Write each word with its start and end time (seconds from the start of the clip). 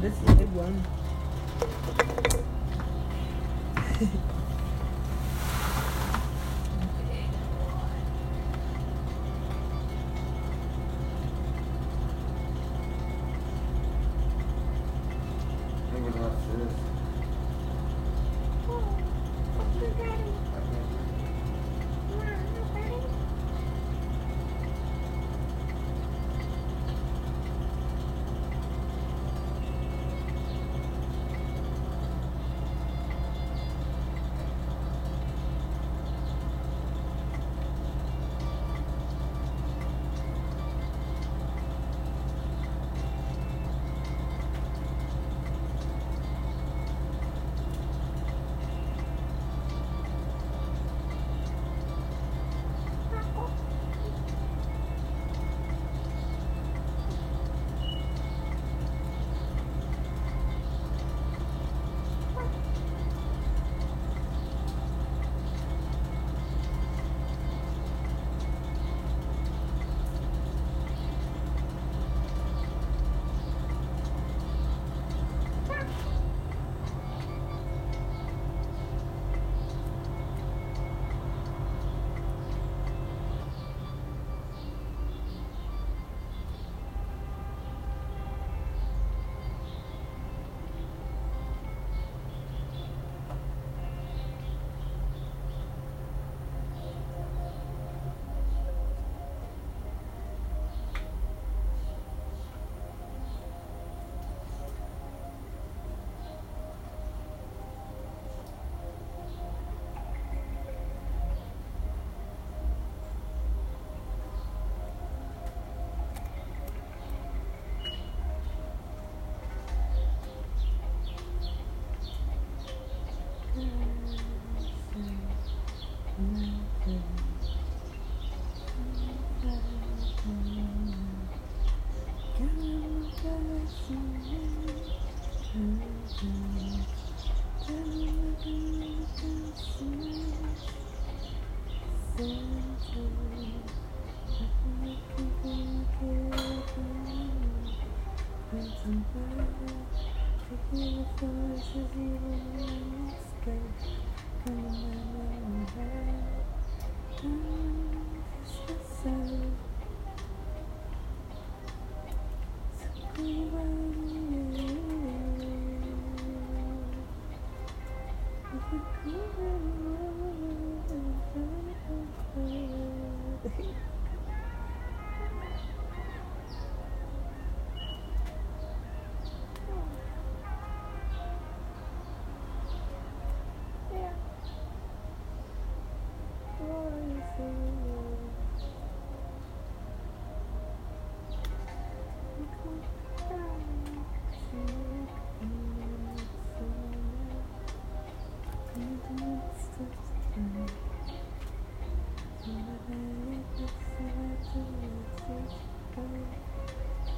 this 0.00 0.12
is 0.12 0.36
the 0.36 0.46
one. 0.54 0.97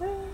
Yeah. 0.00 0.06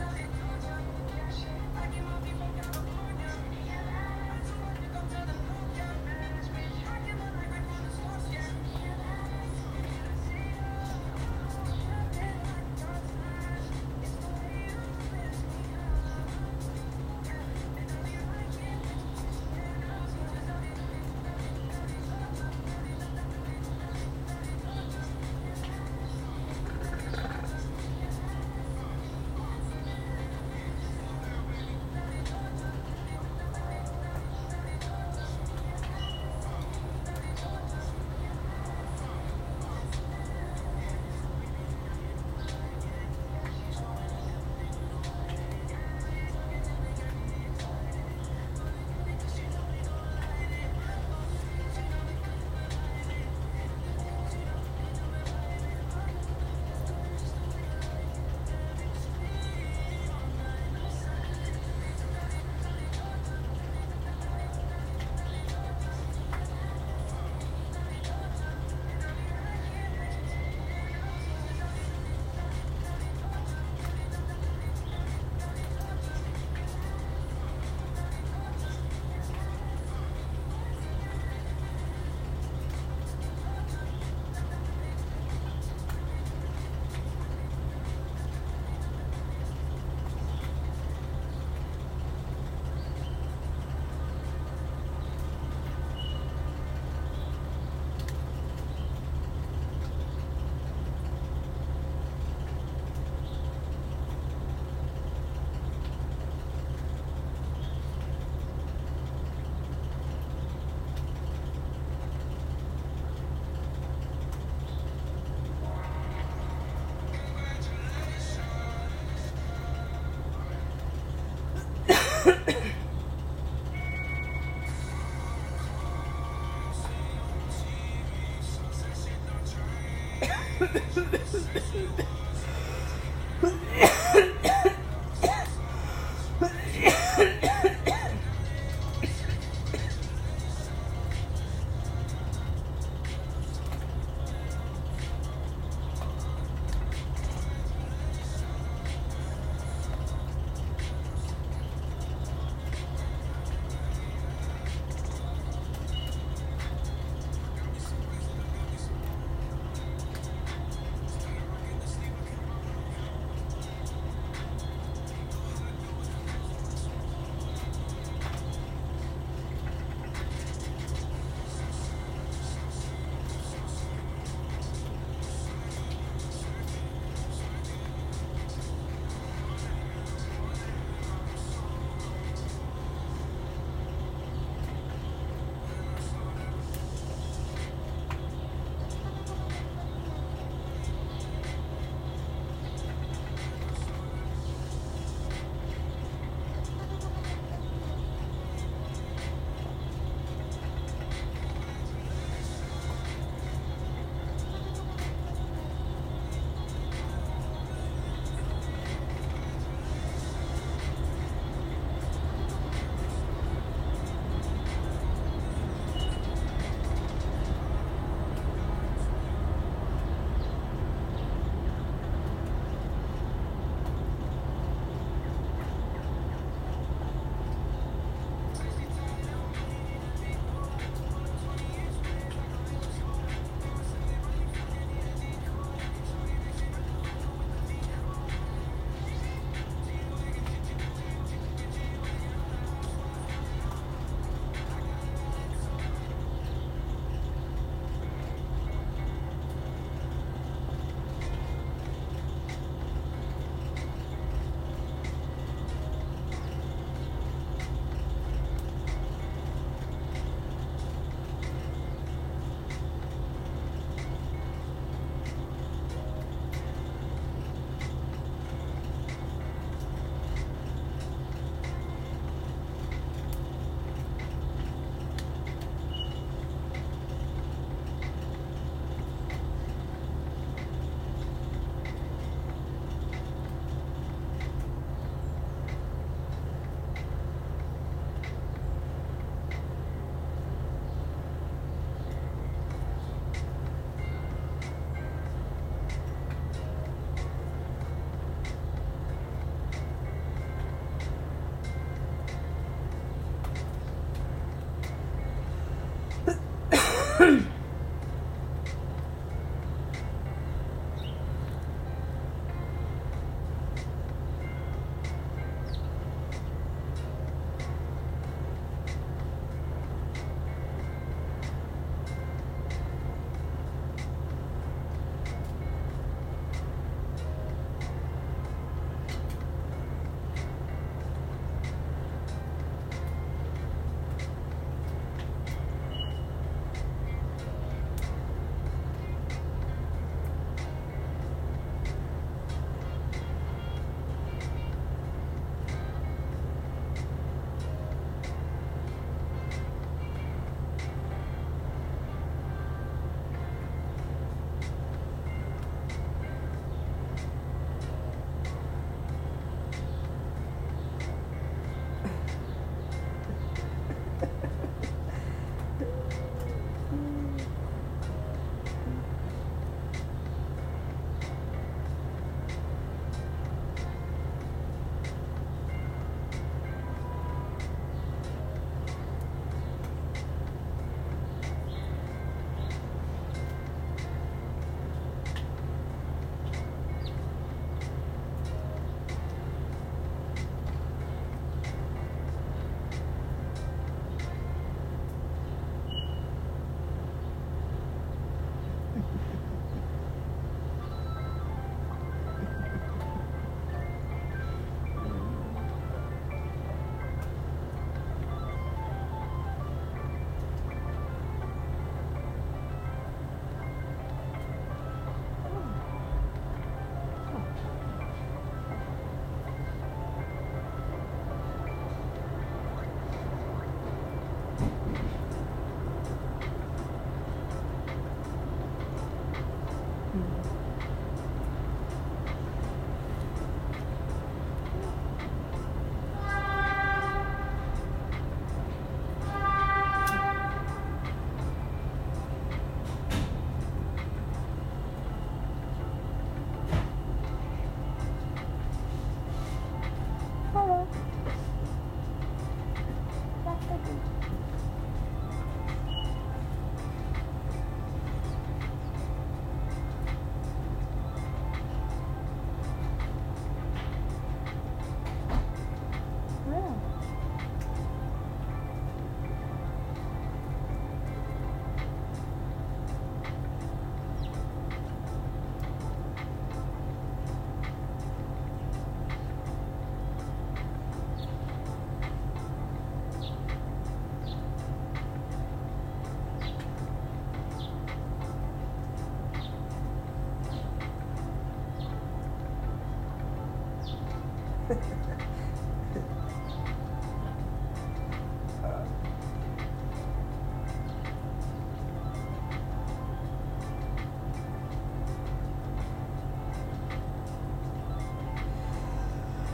Okay. 0.00 0.39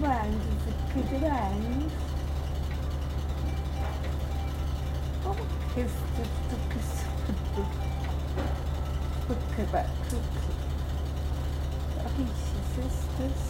grandi, 0.00 0.48
più 0.92 1.02
grandi. 1.18 1.90
Oh, 5.24 5.36
che 5.74 5.86
stutto, 5.86 6.56
che 6.68 6.80
stutto. 6.80 7.62
Perché 9.26 9.62
beh, 9.64 9.84
perché? 10.08 10.52
Capisci, 11.96 12.56
se 12.74 12.82
stesso. 12.88 13.49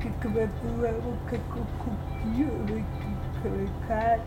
que 0.00 0.10
cabelo 0.20 0.86
é 0.86 0.90
o 0.90 1.16
que 1.28 1.38
copiou, 1.78 2.56
que 2.82 3.10
colocar. 3.42 4.20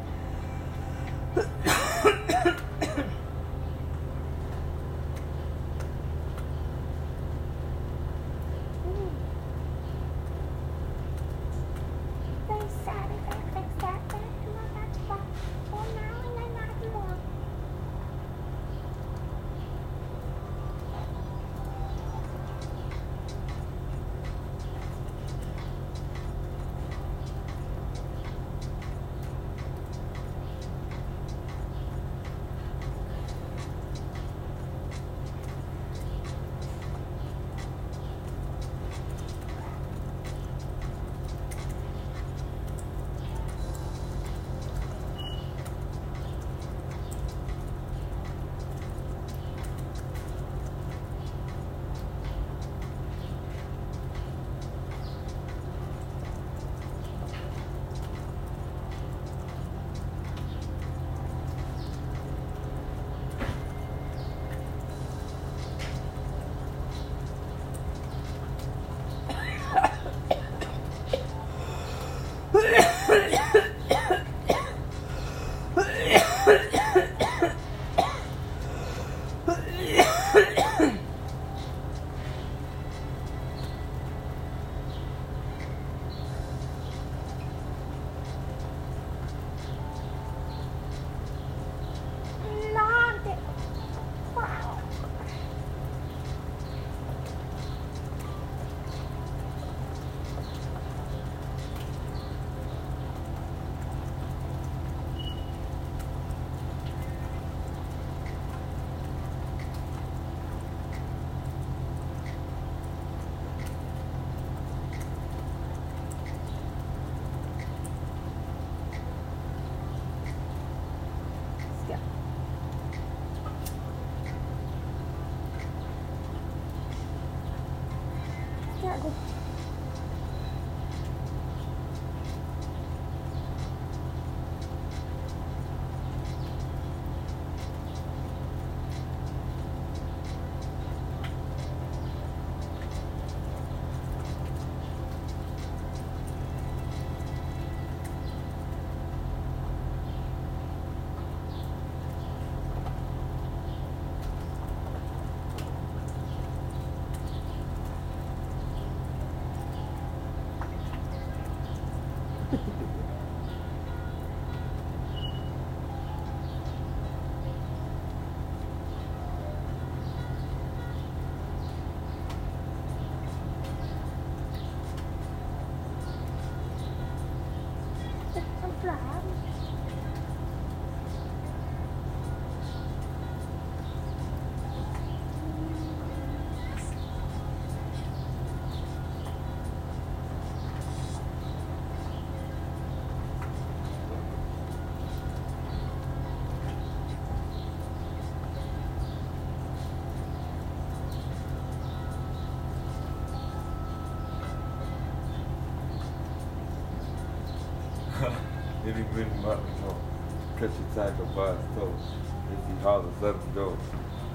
Tiger 210.93 211.25
by. 211.35 211.51
If 211.51 212.67
he 212.67 212.83
hollers, 212.83 213.13
let 213.21 213.35
him 213.35 213.53
go. 213.55 213.77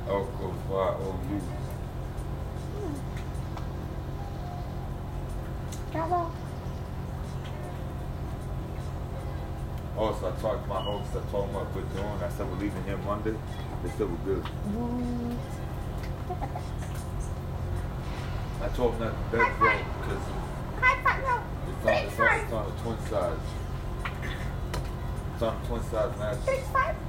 Elk 0.08 0.40
goes 0.40 0.56
by 0.68 0.74
on 0.74 1.18
you. 1.30 1.40
Bravo. 5.92 6.32
Also, 9.96 10.28
I 10.28 10.40
talked 10.40 10.62
to 10.62 10.68
my 10.68 10.80
host. 10.80 11.10
I 11.10 11.30
told 11.30 11.46
them 11.46 11.54
what 11.54 11.74
we're 11.74 11.82
doing. 11.82 12.22
I 12.22 12.28
said 12.30 12.50
we're 12.50 12.58
leaving 12.58 12.84
here 12.84 12.96
Monday. 12.98 13.34
They 13.82 13.90
said 13.90 14.08
we're 14.10 14.16
good. 14.24 14.44
I 18.60 18.68
told 18.74 18.98
them 18.98 19.14
that 19.30 19.30
the 19.30 19.36
bed's 19.38 19.58
because 19.58 20.22
it's 21.68 21.86
on, 21.86 21.94
Big 21.94 22.04
it's, 22.04 22.18
on, 22.18 22.26
five. 22.26 22.42
it's 22.42 22.52
on 22.52 22.66
a 22.66 22.82
twin 22.82 22.98
size. 23.08 23.67
It's 25.38 25.44
on 25.44 25.54
a 25.54 25.66
twin 25.68 25.82
size 25.84 27.07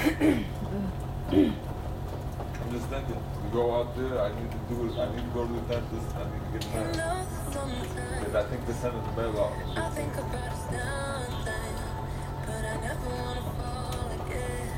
I'm 0.00 0.46
just 2.72 2.88
thinking, 2.88 3.20
we 3.44 3.50
go 3.52 3.74
out 3.78 3.94
there, 3.94 4.18
I 4.18 4.28
need 4.32 4.50
to 4.50 4.56
do 4.72 4.86
it, 4.86 4.96
I 4.98 5.14
need 5.14 5.20
to 5.20 5.30
go 5.34 5.46
to 5.46 5.52
the 5.52 5.60
dentist, 5.68 6.16
I 6.16 6.24
need 6.24 6.40
to 6.40 6.58
get 6.58 6.64
mad. 6.72 6.96
Because 8.18 8.34
I 8.34 8.42
think 8.48 8.66
they 8.66 8.72
sent 8.72 8.94
it 8.96 9.04
to 9.04 9.12
mail 9.12 9.38
office. 9.38 9.76
I 9.76 9.90
think 9.90 10.14
about 10.16 10.34
it 10.34 10.56
something, 10.56 11.44
but 12.46 12.64
I 12.64 12.80
never 12.80 13.08
wanna 13.12 13.44
fall 13.60 14.08
again. 14.24 14.68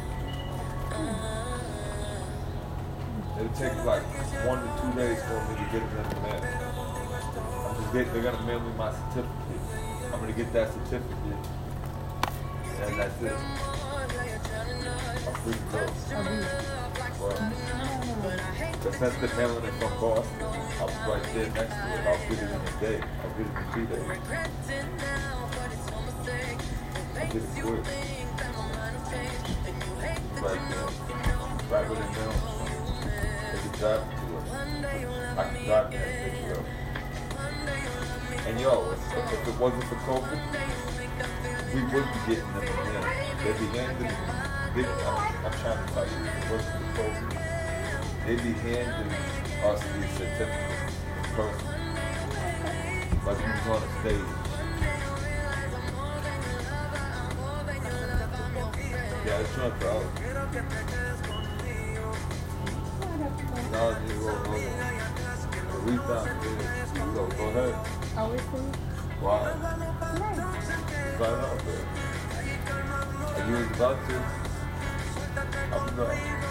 Uh, 0.90 1.60
It'll 3.38 3.54
take 3.54 3.78
like 3.84 4.02
one 4.44 4.58
to 4.58 4.68
two 4.82 4.92
days 4.98 5.22
for 5.22 5.38
me 5.46 5.54
to 5.54 5.64
get 5.70 5.82
it 5.86 5.92
in 6.02 6.02
the 6.02 6.18
mail. 6.18 6.42
I'm 6.42 7.74
just 7.78 7.92
get, 7.92 8.04
they're 8.12 8.24
gonna 8.26 8.42
mail 8.44 8.58
me 8.58 8.72
my 8.76 8.90
certificate. 8.90 9.62
I'm 10.12 10.18
gonna 10.18 10.32
get 10.32 10.52
that 10.52 10.72
certificate. 10.72 11.46
And 12.82 12.98
that's 12.98 13.22
it. 13.22 13.71
But 15.44 15.54
since 18.94 19.34
mailing 19.36 19.64
it 19.64 19.74
from 19.74 19.92
Boston, 20.00 20.42
I 20.42 20.84
was 20.84 20.94
right 21.08 21.24
there 21.34 21.50
next 21.50 21.74
to 21.74 21.82
it. 21.92 22.06
I'll 22.06 22.18
get 22.28 22.38
it 22.38 22.50
in 22.50 22.60
a 22.60 22.80
day. 22.80 22.98
I'll 23.22 23.32
get 23.36 23.46
it 23.46 23.54
in 23.56 23.64
two 23.74 23.86
days. 23.86 24.06
I'll 27.18 27.26
get 27.26 27.42
it 27.42 27.50
quick. 27.60 27.84
Drive 30.38 31.90
it. 31.90 31.98
I 35.38 35.44
can 35.44 35.64
drive 35.64 35.92
and 38.44 38.60
yo, 38.60 38.90
if, 38.92 39.48
it 39.48 39.58
wasn't 39.58 39.84
for 39.84 39.94
COVID, 39.96 40.40
we 41.72 41.80
would 41.82 42.06
be 42.12 42.18
getting 42.26 42.52
them 42.52 42.62
in. 42.62 42.68
They'd 43.44 43.58
be 43.58 43.66
handing, 43.78 44.61
they, 44.74 44.84
I'm, 44.84 45.44
I'm 45.44 45.52
trying 45.52 45.86
to 45.86 45.92
tell 45.92 46.06
you 46.06 46.12
what's 46.48 46.64
the 46.64 46.78
program. 46.94 47.28
They'd 48.26 48.42
be 48.42 48.52
handing 48.52 49.12
us 49.64 49.80
the 49.82 50.08
certificate 50.16 50.94
person. 51.34 51.68
Like 53.26 53.38
we 53.38 53.44
was 53.52 53.66
on 53.68 53.82
a 53.82 53.84
stage. 54.00 54.30
Yeah, 59.24 59.38
it's 59.38 59.56
not 59.56 59.72
proud. 59.78 60.06
No, 63.72 63.82
you 64.06 64.14
go, 64.20 64.32
go, 64.42 64.52
go. 64.52 64.56
The 65.72 65.78
rebound, 65.78 66.28
yeah. 66.42 67.06
You 67.06 67.12
go, 67.12 67.22
go 67.26 67.44
ahead. 67.48 67.74
Always 68.16 68.40
think, 68.40 68.76
Why? 69.20 69.38
nice. 69.42 70.70
Up 71.20 71.62
there. 71.64 71.86
Are 73.36 73.50
you 73.50 73.56
about 73.74 74.08
to? 74.08 74.41
Not. 75.72 75.96
No 75.96 76.41